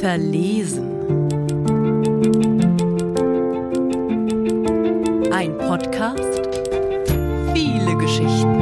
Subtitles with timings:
[0.00, 0.88] Verlesen.
[5.30, 6.48] Ein Podcast.
[7.52, 8.54] Viele Geschichten.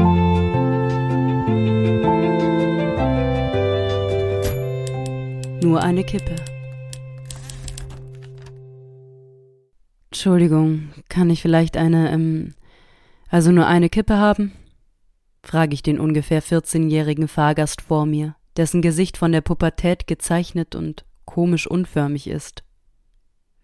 [5.63, 6.35] Nur eine Kippe.
[10.11, 12.55] Entschuldigung, kann ich vielleicht eine, ähm,
[13.29, 14.53] also nur eine Kippe haben?
[15.43, 21.05] Frage ich den ungefähr 14-jährigen Fahrgast vor mir, dessen Gesicht von der Pubertät gezeichnet und
[21.25, 22.63] komisch unförmig ist.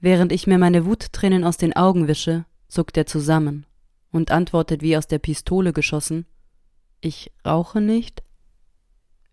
[0.00, 3.66] Während ich mir meine Wuttränen aus den Augen wische, zuckt er zusammen
[4.10, 6.26] und antwortet wie aus der Pistole geschossen
[7.00, 8.22] Ich rauche nicht?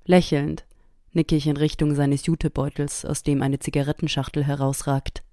[0.05, 0.65] Lächelnd
[1.13, 5.23] nicke ich in Richtung seines Jutebeutels, aus dem eine Zigarettenschachtel herausragt.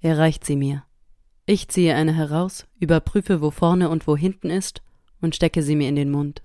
[0.00, 0.84] Er reicht sie mir.
[1.46, 4.82] Ich ziehe eine heraus, überprüfe, wo vorne und wo hinten ist
[5.20, 6.42] und stecke sie mir in den Mund.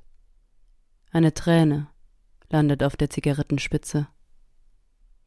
[1.12, 1.88] Eine Träne
[2.50, 4.08] landet auf der Zigarettenspitze.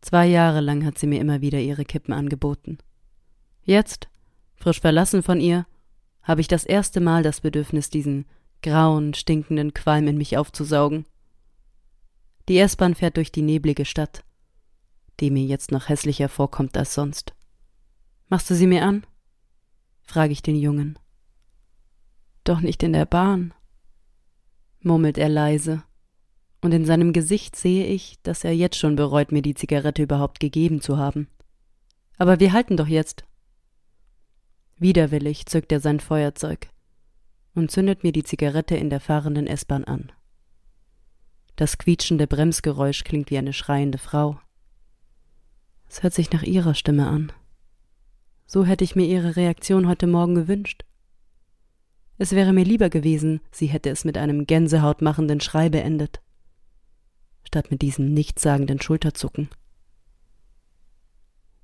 [0.01, 2.79] Zwei Jahre lang hat sie mir immer wieder ihre Kippen angeboten.
[3.63, 4.09] Jetzt,
[4.55, 5.67] frisch verlassen von ihr,
[6.23, 8.27] habe ich das erste Mal das Bedürfnis, diesen
[8.63, 11.05] grauen, stinkenden Qualm in mich aufzusaugen.
[12.49, 14.25] Die S-Bahn fährt durch die neblige Stadt,
[15.21, 17.35] die mir jetzt noch hässlicher vorkommt als sonst.
[18.29, 19.07] Machst du sie mir an?
[20.03, 20.99] frage ich den Jungen.
[22.45, 23.55] Doch nicht in der Bahn,
[24.85, 25.83] murmelt er leise
[26.63, 30.41] und in seinem Gesicht sehe ich, dass er jetzt schon bereut, mir die Zigarette überhaupt
[30.41, 31.29] gegeben zu haben.
[32.19, 33.25] Aber wir halten doch jetzt.
[34.79, 36.69] Widerwillig zückt er sein Feuerzeug
[37.55, 40.13] und zündet mir die Zigarette in der fahrenden S-Bahn an.
[41.57, 44.41] Das quietschende Bremsgeräusch klingt wie eine schreiende Frau.
[45.89, 47.33] Es hört sich nach ihrer Stimme an.
[48.47, 50.85] So hätte ich mir ihre Reaktion heute Morgen gewünscht.
[52.23, 56.21] Es wäre mir lieber gewesen, sie hätte es mit einem gänsehautmachenden Schrei beendet
[57.43, 59.49] statt mit diesem nichtssagenden Schulterzucken.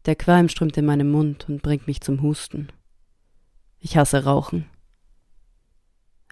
[0.04, 2.72] Der Qualm strömt in meinem Mund und bringt mich zum Husten.
[3.78, 4.66] Ich hasse Rauchen.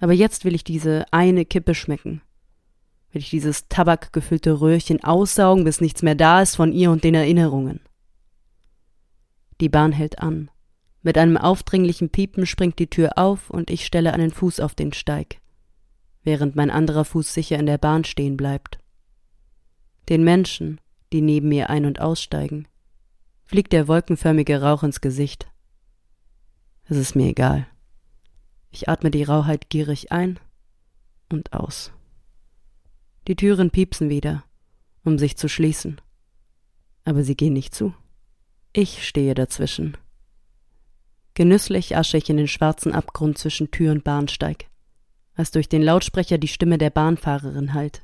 [0.00, 2.20] Aber jetzt will ich diese eine Kippe schmecken.
[3.12, 7.14] Will ich dieses tabakgefüllte Röhrchen aussaugen, bis nichts mehr da ist von ihr und den
[7.14, 7.78] Erinnerungen.
[9.60, 10.50] Die Bahn hält an.
[11.06, 14.92] Mit einem aufdringlichen Piepen springt die Tür auf und ich stelle einen Fuß auf den
[14.92, 15.36] Steig,
[16.24, 18.80] während mein anderer Fuß sicher in der Bahn stehen bleibt
[20.08, 20.80] den Menschen,
[21.12, 22.66] die neben mir ein- und aussteigen,
[23.44, 25.46] fliegt der wolkenförmige Rauch ins Gesicht.
[26.88, 27.68] Es ist mir egal.
[28.72, 30.40] Ich atme die Rauheit gierig ein
[31.30, 31.92] und aus.
[33.28, 34.42] Die Türen piepsen wieder,
[35.04, 36.00] um sich zu schließen.
[37.04, 37.94] Aber sie gehen nicht zu.
[38.72, 39.96] Ich stehe dazwischen.
[41.36, 44.70] Genüsslich asche ich in den schwarzen Abgrund zwischen Tür und Bahnsteig,
[45.34, 48.02] als durch den Lautsprecher die Stimme der Bahnfahrerin hallt.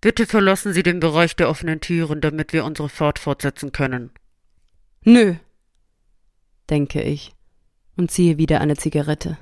[0.00, 4.10] Bitte verlassen Sie den Bereich der offenen Türen, damit wir unsere Fahrt fortsetzen können.
[5.04, 5.36] Nö,
[6.68, 7.32] denke ich
[7.96, 9.38] und ziehe wieder eine Zigarette.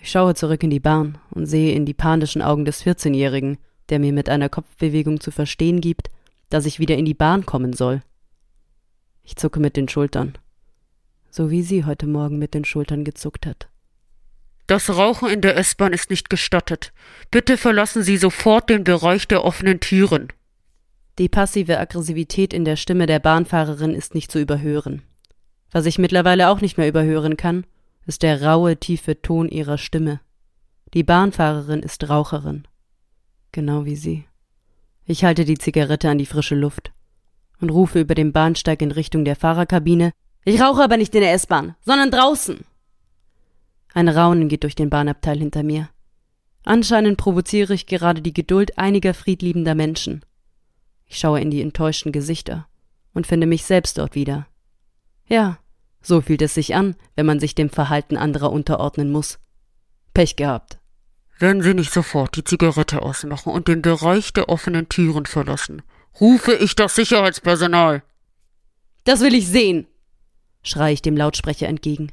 [0.00, 3.58] Ich schaue zurück in die Bahn und sehe in die panischen Augen des Vierzehnjährigen,
[3.90, 6.08] der mir mit einer Kopfbewegung zu verstehen gibt,
[6.48, 8.02] dass ich wieder in die Bahn kommen soll.
[9.22, 10.38] Ich zucke mit den Schultern,
[11.34, 13.68] so wie sie heute Morgen mit den Schultern gezuckt hat.
[14.68, 16.92] Das Rauchen in der S-Bahn ist nicht gestattet.
[17.32, 20.28] Bitte verlassen Sie sofort den Bereich der offenen Türen.
[21.18, 25.02] Die passive Aggressivität in der Stimme der Bahnfahrerin ist nicht zu überhören.
[25.72, 27.66] Was ich mittlerweile auch nicht mehr überhören kann,
[28.06, 30.20] ist der raue, tiefe Ton ihrer Stimme.
[30.94, 32.68] Die Bahnfahrerin ist Raucherin.
[33.50, 34.24] Genau wie sie.
[35.04, 36.92] Ich halte die Zigarette an die frische Luft
[37.60, 40.12] und rufe über den Bahnsteig in Richtung der Fahrerkabine
[40.44, 42.64] Ich rauche aber nicht in der S-Bahn, sondern draußen.
[43.94, 45.88] Ein Raunen geht durch den Bahnabteil hinter mir.
[46.64, 50.24] Anscheinend provoziere ich gerade die Geduld einiger friedliebender Menschen.
[51.06, 52.66] Ich schaue in die enttäuschten Gesichter
[53.12, 54.46] und finde mich selbst dort wieder.
[55.26, 55.58] Ja,
[56.02, 59.38] so fühlt es sich an, wenn man sich dem Verhalten anderer unterordnen muss.
[60.12, 60.78] Pech gehabt.
[61.38, 65.82] Wenn Sie nicht sofort die Zigarette ausmachen und den Bereich der offenen Türen verlassen,
[66.20, 68.02] rufe ich das Sicherheitspersonal.
[69.04, 69.86] Das will ich sehen,
[70.64, 72.10] schreie ich dem Lautsprecher entgegen.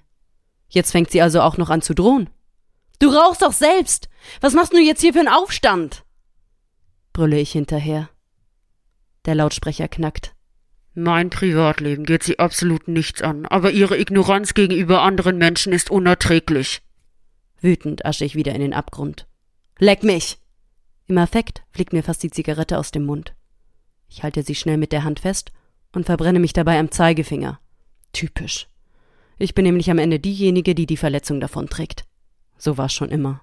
[0.69, 2.29] Jetzt fängt sie also auch noch an zu drohen.
[2.99, 4.09] Du rauchst doch selbst.
[4.41, 6.03] Was machst du jetzt hier für einen Aufstand?
[7.13, 8.09] brülle ich hinterher.
[9.25, 10.35] Der Lautsprecher knackt.
[10.93, 16.81] Mein Privatleben geht sie absolut nichts an, aber ihre Ignoranz gegenüber anderen Menschen ist unerträglich.
[17.59, 19.27] Wütend asche ich wieder in den Abgrund.
[19.77, 20.37] Leck mich!
[21.07, 23.33] Im Affekt fliegt mir fast die Zigarette aus dem Mund.
[24.09, 25.51] Ich halte sie schnell mit der Hand fest
[25.93, 27.59] und verbrenne mich dabei am Zeigefinger.
[28.13, 28.67] Typisch.
[29.37, 32.05] Ich bin nämlich am Ende diejenige, die die Verletzung davonträgt.
[32.57, 33.41] So war's schon immer.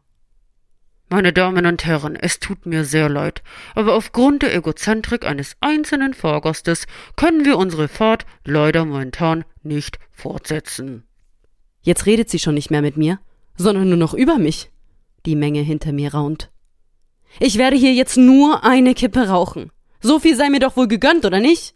[1.11, 3.43] Meine Damen und Herren, es tut mir sehr leid,
[3.75, 6.87] aber aufgrund der Egozentrik eines einzelnen Fahrgastes
[7.17, 11.05] können wir unsere Fahrt leider momentan nicht fortsetzen.
[11.81, 13.21] Jetzt redet sie schon nicht mehr mit mir,
[13.57, 14.71] sondern nur noch über mich.
[15.25, 16.51] Die Menge hinter mir raunt.
[17.41, 19.73] Ich werde hier jetzt nur eine Kippe rauchen.
[20.01, 21.75] So viel sei mir doch wohl gegönnt, oder nicht?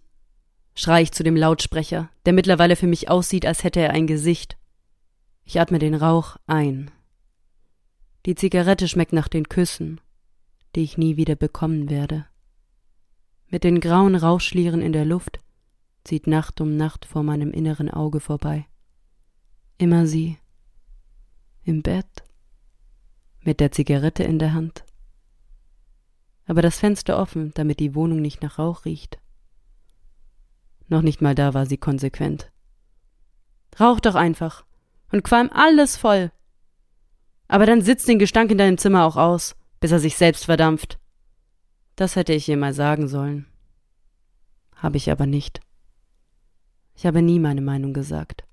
[0.75, 4.57] Schrei ich zu dem Lautsprecher, der mittlerweile für mich aussieht, als hätte er ein Gesicht.
[5.45, 6.91] Ich atme den Rauch ein.
[8.27, 10.01] Die Zigarette schmeckt nach den Küssen,
[10.75, 12.27] die ich nie wieder bekommen werde.
[13.49, 15.41] Mit den grauen Rauchschlieren in der Luft
[16.05, 18.67] zieht Nacht um Nacht vor meinem inneren Auge vorbei.
[19.79, 20.39] Immer sie.
[21.65, 22.25] Im Bett.
[23.41, 24.85] Mit der Zigarette in der Hand.
[26.47, 29.19] Aber das Fenster offen, damit die Wohnung nicht nach Rauch riecht.
[30.93, 32.53] Noch nicht mal da war sie konsequent.
[33.81, 34.67] Rauch doch einfach
[35.11, 36.31] und qualm alles voll,
[37.49, 40.99] aber dann sitzt den Gestank in deinem Zimmer auch aus, bis er sich selbst verdampft.
[41.97, 43.47] Das hätte ich ihr mal sagen sollen.
[44.77, 45.63] Habe ich aber nicht.
[46.95, 48.45] Ich habe nie meine Meinung gesagt,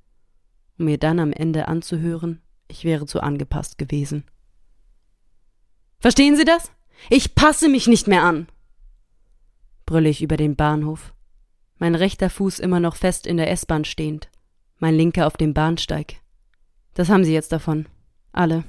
[0.77, 4.23] um mir dann am Ende anzuhören, ich wäre zu angepasst gewesen.
[5.99, 6.71] Verstehen Sie das?
[7.09, 8.47] Ich passe mich nicht mehr an,
[9.85, 11.13] brülle ich über den Bahnhof,
[11.79, 14.29] mein rechter Fuß immer noch fest in der S-Bahn stehend,
[14.77, 16.17] mein linker auf dem Bahnsteig.
[16.93, 17.87] Das haben Sie jetzt davon.
[18.31, 18.63] Alle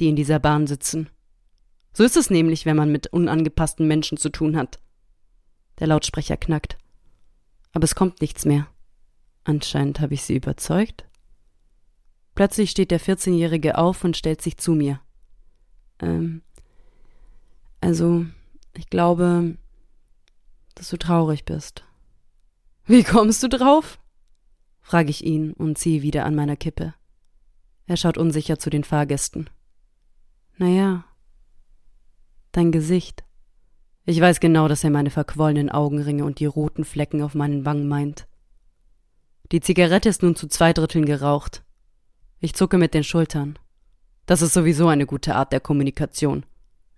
[0.00, 1.08] die in dieser Bahn sitzen.
[1.92, 4.80] So ist es nämlich, wenn man mit unangepassten Menschen zu tun hat.
[5.78, 6.78] Der Lautsprecher knackt.
[7.72, 8.66] Aber es kommt nichts mehr.
[9.44, 11.04] Anscheinend habe ich sie überzeugt.
[12.34, 15.00] Plötzlich steht der 14-Jährige auf und stellt sich zu mir.
[16.00, 16.42] Ähm,
[17.80, 18.24] also,
[18.74, 19.56] ich glaube,
[20.74, 21.84] dass du traurig bist.
[22.90, 24.00] Wie kommst du drauf?
[24.80, 26.92] frage ich ihn und ziehe wieder an meiner Kippe.
[27.86, 29.48] Er schaut unsicher zu den Fahrgästen.
[30.58, 31.04] Naja,
[32.50, 33.22] dein Gesicht.
[34.06, 37.86] Ich weiß genau, dass er meine verquollenen Augenringe und die roten Flecken auf meinen Wangen
[37.86, 38.26] meint.
[39.52, 41.62] Die Zigarette ist nun zu zwei Dritteln geraucht.
[42.40, 43.56] Ich zucke mit den Schultern.
[44.26, 46.44] Das ist sowieso eine gute Art der Kommunikation,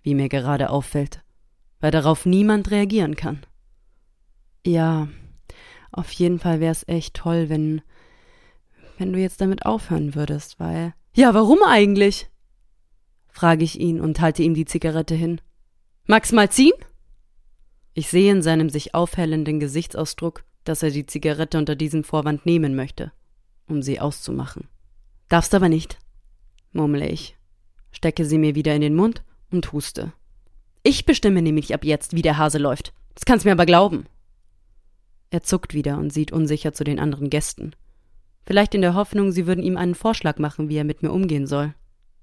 [0.01, 1.23] wie mir gerade auffällt,
[1.81, 3.45] weil darauf niemand reagieren kann.
[4.65, 5.07] Ja,
[5.93, 7.81] auf jeden Fall wär's echt toll, wenn,
[8.97, 10.93] wenn du jetzt damit aufhören würdest, weil.
[11.15, 12.29] Ja, warum eigentlich?
[13.29, 15.41] frage ich ihn und halte ihm die Zigarette hin.
[16.05, 16.73] Mag's mal ziehen?
[17.93, 22.75] Ich sehe in seinem sich aufhellenden Gesichtsausdruck, dass er die Zigarette unter diesem Vorwand nehmen
[22.75, 23.11] möchte,
[23.67, 24.67] um sie auszumachen.
[25.29, 25.97] Darfst aber nicht,
[26.71, 27.37] murmle ich,
[27.91, 30.13] stecke sie mir wieder in den Mund und huste.
[30.83, 32.93] Ich bestimme nämlich ab jetzt, wie der Hase läuft.
[33.13, 34.05] Das kannst mir aber glauben.
[35.33, 37.75] Er zuckt wieder und sieht unsicher zu den anderen Gästen.
[38.45, 41.47] Vielleicht in der Hoffnung, sie würden ihm einen Vorschlag machen, wie er mit mir umgehen
[41.47, 41.73] soll.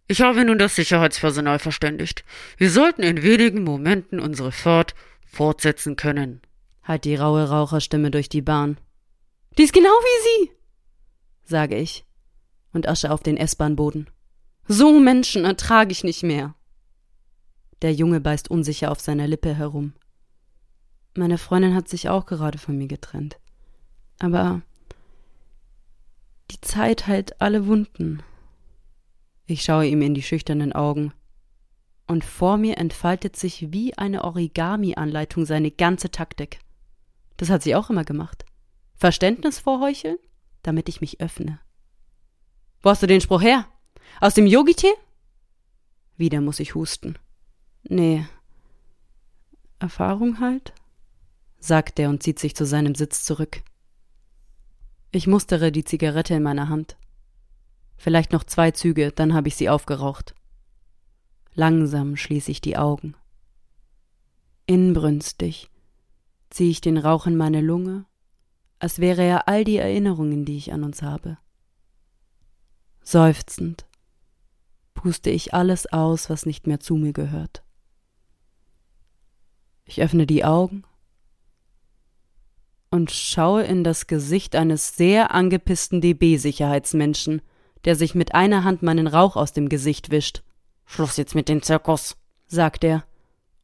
[0.07, 2.25] Ich habe nun das Sicherheitspersonal verständigt.
[2.57, 4.95] Wir sollten in wenigen Momenten unsere Fahrt
[5.27, 6.41] fortsetzen können.
[6.85, 8.79] Halt die raue Raucherstimme durch die Bahn.
[9.59, 10.53] Die ist genau wie Sie,
[11.43, 12.05] sage ich
[12.73, 14.07] und asche auf den S-Bahn-Boden.
[14.69, 16.55] So Menschen ertrage ich nicht mehr.
[17.83, 19.95] Der Junge beißt unsicher auf seiner Lippe herum.
[21.15, 23.39] Meine Freundin hat sich auch gerade von mir getrennt.
[24.19, 24.63] Aber
[26.51, 28.23] die Zeit heilt alle Wunden.
[29.47, 31.13] Ich schaue ihm in die schüchternen Augen.
[32.07, 36.61] Und vor mir entfaltet sich wie eine Origami-Anleitung seine ganze Taktik.
[37.37, 38.45] Das hat sie auch immer gemacht.
[38.97, 40.19] Verständnis vorheucheln,
[40.63, 41.61] damit ich mich öffne.
[42.83, 43.67] Wo hast du den Spruch her?
[44.21, 44.93] Aus dem Yogi-Tee?
[46.17, 47.19] Wieder muss ich husten.
[47.85, 48.27] Nee.
[49.79, 50.75] Erfahrung halt?
[51.61, 53.63] Sagt er und zieht sich zu seinem Sitz zurück.
[55.13, 56.97] Ich mustere die Zigarette in meiner Hand.
[57.97, 60.35] Vielleicht noch zwei Züge, dann habe ich sie aufgeraucht.
[61.53, 63.15] Langsam schließe ich die Augen.
[64.67, 65.71] Inbrünstig
[66.49, 68.07] ziehe ich den Rauch in meine Lunge,
[68.79, 71.39] als wäre er all die Erinnerungen, die ich an uns habe.
[73.03, 73.87] Seufzend
[74.95, 77.63] puste ich alles aus, was nicht mehr zu mir gehört.
[79.85, 80.85] Ich öffne die Augen
[82.91, 87.41] und schaue in das Gesicht eines sehr angepissten DB-Sicherheitsmenschen,
[87.85, 90.43] der sich mit einer Hand meinen Rauch aus dem Gesicht wischt.
[90.85, 92.17] Schluss jetzt mit dem Zirkus,
[92.47, 93.05] sagt er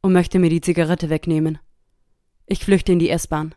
[0.01, 1.59] und möchte mir die Zigarette wegnehmen.
[2.45, 3.53] Ich flüchte in die S-Bahn.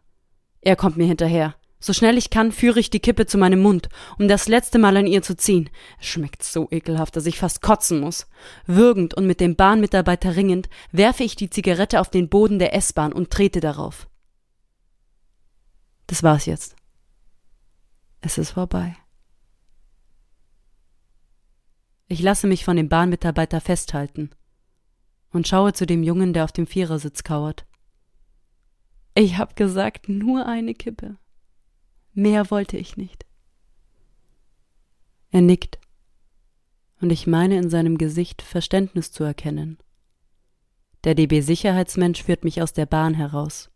[0.60, 1.54] Er kommt mir hinterher.
[1.82, 4.98] So schnell ich kann, führe ich die Kippe zu meinem Mund, um das letzte Mal
[4.98, 5.70] an ihr zu ziehen.
[5.98, 8.26] Es schmeckt so ekelhaft, dass ich fast kotzen muss.
[8.66, 13.14] Würgend und mit dem Bahnmitarbeiter ringend werfe ich die Zigarette auf den Boden der S-Bahn
[13.14, 14.09] und trete darauf.
[16.10, 16.74] Das war's jetzt.
[18.20, 18.96] Es ist vorbei.
[22.08, 24.30] Ich lasse mich von dem Bahnmitarbeiter festhalten.
[25.32, 27.64] und schaue zu dem Jungen, der auf dem Vierersitz kauert.
[29.14, 31.16] Ich hab gesagt, nur eine Kippe.
[32.12, 33.24] Mehr wollte ich nicht.
[35.30, 35.78] Er nickt,
[37.00, 39.78] und ich meine in seinem Gesicht Verständnis zu erkennen.
[41.04, 43.70] Der DB-Sicherheitsmensch führt mich aus der Bahn heraus.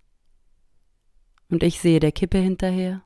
[1.50, 3.02] Und ich sehe der Kippe hinterher,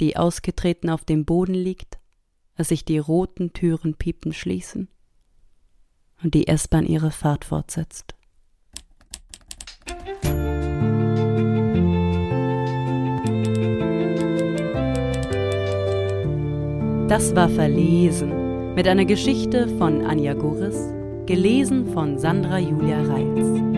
[0.00, 1.98] die ausgetreten auf dem Boden liegt,
[2.56, 4.88] als sich die roten Türen piepen schließen
[6.22, 8.14] und die S-Bahn ihre Fahrt fortsetzt.
[17.08, 20.90] Das war Verlesen mit einer Geschichte von Anja Goris,
[21.26, 23.73] gelesen von Sandra Julia Reils.